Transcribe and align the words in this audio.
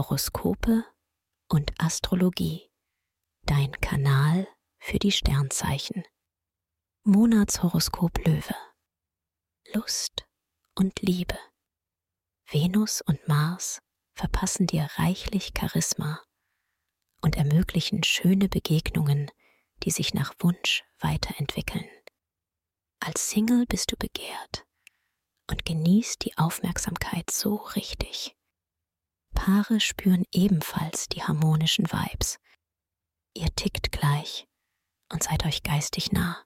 Horoskope 0.00 0.86
und 1.48 1.72
Astrologie. 1.78 2.70
Dein 3.44 3.70
Kanal 3.82 4.48
für 4.78 4.98
die 4.98 5.12
Sternzeichen. 5.12 6.04
Monatshoroskop 7.04 8.16
Löwe. 8.26 8.54
Lust 9.74 10.26
und 10.74 11.02
Liebe. 11.02 11.38
Venus 12.50 13.02
und 13.02 13.28
Mars 13.28 13.82
verpassen 14.14 14.66
dir 14.66 14.88
reichlich 14.94 15.52
Charisma 15.54 16.22
und 17.20 17.36
ermöglichen 17.36 18.02
schöne 18.02 18.48
Begegnungen, 18.48 19.30
die 19.82 19.90
sich 19.90 20.14
nach 20.14 20.32
Wunsch 20.38 20.82
weiterentwickeln. 21.00 21.90
Als 23.00 23.28
Single 23.28 23.66
bist 23.66 23.92
du 23.92 23.96
begehrt 23.98 24.64
und 25.50 25.66
genießt 25.66 26.24
die 26.24 26.38
Aufmerksamkeit 26.38 27.30
so 27.30 27.56
richtig. 27.56 28.34
Paare 29.40 29.80
spüren 29.80 30.26
ebenfalls 30.32 31.08
die 31.08 31.22
harmonischen 31.22 31.90
Vibes. 31.90 32.38
Ihr 33.32 33.48
tickt 33.56 33.90
gleich 33.90 34.46
und 35.10 35.22
seid 35.22 35.46
euch 35.46 35.62
geistig 35.62 36.12
nah. 36.12 36.44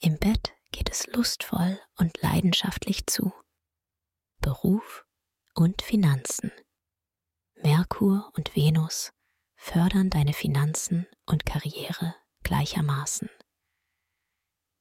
Im 0.00 0.18
Bett 0.18 0.52
geht 0.72 0.90
es 0.90 1.06
lustvoll 1.06 1.78
und 1.98 2.20
leidenschaftlich 2.20 3.06
zu. 3.06 3.32
Beruf 4.40 5.06
und 5.54 5.80
Finanzen. 5.80 6.50
Merkur 7.62 8.32
und 8.36 8.56
Venus 8.56 9.12
fördern 9.54 10.10
deine 10.10 10.32
Finanzen 10.32 11.06
und 11.24 11.46
Karriere 11.46 12.16
gleichermaßen. 12.42 13.30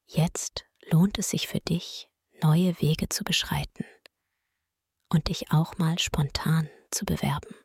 Jetzt 0.08 0.66
lohnt 0.90 1.20
es 1.20 1.30
sich 1.30 1.48
für 1.48 1.60
dich, 1.60 2.10
neue 2.42 2.82
Wege 2.82 3.10
zu 3.10 3.24
beschreiten 3.24 3.86
und 5.10 5.28
dich 5.28 5.52
auch 5.52 5.78
mal 5.78 6.00
spontan 6.00 6.68
zu 6.92 7.06
bewerben. 7.06 7.56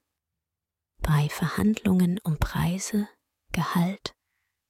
Bei 0.99 1.29
Verhandlungen 1.29 2.19
um 2.25 2.39
Preise, 2.39 3.09
Gehalt 3.53 4.15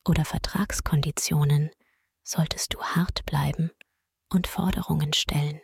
oder 0.07 0.25
Vertragskonditionen 0.25 1.71
solltest 2.25 2.75
du 2.75 2.83
hart 2.83 3.25
bleiben 3.27 3.71
und 4.31 4.47
Forderungen 4.47 5.13
stellen. 5.13 5.61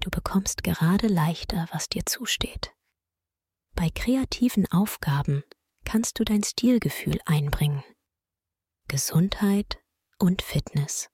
Du 0.00 0.10
bekommst 0.10 0.64
gerade 0.64 1.08
leichter, 1.08 1.68
was 1.72 1.88
dir 1.88 2.06
zusteht. 2.06 2.74
Bei 3.74 3.90
kreativen 3.90 4.70
Aufgaben 4.72 5.44
kannst 5.84 6.18
du 6.18 6.24
dein 6.24 6.42
Stilgefühl 6.42 7.20
einbringen. 7.26 7.84
Gesundheit 8.88 9.78
und 10.18 10.42
Fitness. 10.42 11.10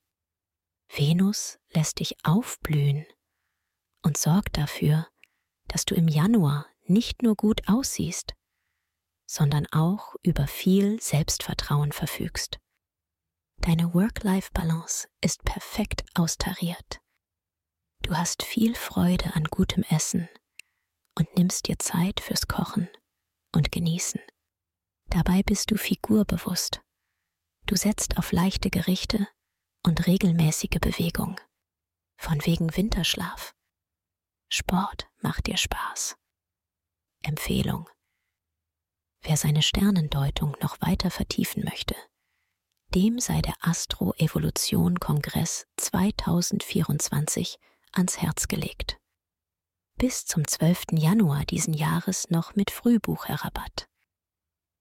Venus 0.88 1.58
lässt 1.74 1.98
dich 1.98 2.16
aufblühen 2.24 3.04
und 4.02 4.16
sorgt 4.16 4.56
dafür, 4.56 5.08
dass 5.76 5.84
du 5.84 5.94
im 5.94 6.08
Januar 6.08 6.64
nicht 6.86 7.22
nur 7.22 7.36
gut 7.36 7.68
aussiehst, 7.68 8.32
sondern 9.26 9.66
auch 9.72 10.14
über 10.22 10.46
viel 10.46 11.02
Selbstvertrauen 11.02 11.92
verfügst. 11.92 12.58
Deine 13.60 13.92
Work-Life-Balance 13.92 15.06
ist 15.20 15.44
perfekt 15.44 16.06
austariert. 16.14 17.02
Du 18.00 18.16
hast 18.16 18.42
viel 18.42 18.74
Freude 18.74 19.34
an 19.34 19.44
gutem 19.44 19.82
Essen 19.90 20.30
und 21.14 21.36
nimmst 21.36 21.68
dir 21.68 21.78
Zeit 21.78 22.20
fürs 22.20 22.48
Kochen 22.48 22.88
und 23.54 23.70
Genießen. 23.70 24.22
Dabei 25.10 25.42
bist 25.42 25.70
du 25.70 25.76
figurbewusst. 25.76 26.80
Du 27.66 27.76
setzt 27.76 28.16
auf 28.16 28.32
leichte 28.32 28.70
Gerichte 28.70 29.28
und 29.84 30.06
regelmäßige 30.06 30.80
Bewegung. 30.80 31.38
Von 32.16 32.46
wegen 32.46 32.74
Winterschlaf. 32.74 33.55
Sport 34.56 35.08
macht 35.20 35.46
dir 35.48 35.58
Spaß. 35.58 36.16
Empfehlung. 37.22 37.90
Wer 39.20 39.36
seine 39.36 39.60
Sternendeutung 39.60 40.56
noch 40.62 40.80
weiter 40.80 41.10
vertiefen 41.10 41.62
möchte, 41.62 41.94
dem 42.94 43.20
sei 43.20 43.42
der 43.42 43.52
Astro-Evolution-Kongress 43.60 45.66
2024 45.76 47.58
ans 47.92 48.22
Herz 48.22 48.48
gelegt. 48.48 48.96
Bis 49.98 50.24
zum 50.24 50.48
12. 50.48 50.84
Januar 50.92 51.44
diesen 51.44 51.74
Jahres 51.74 52.30
noch 52.30 52.54
mit 52.54 52.70
Frühbucherrabatt. 52.70 53.90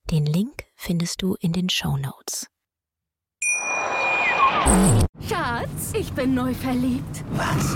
Den 0.09 0.25
Link 0.25 0.63
findest 0.75 1.21
du 1.21 1.35
in 1.41 1.51
den 1.51 1.69
Show 1.69 1.97
Notes. 1.97 2.47
Schatz, 5.27 5.91
ich 5.93 6.13
bin 6.13 6.33
neu 6.33 6.53
verliebt. 6.53 7.25
Was? 7.31 7.75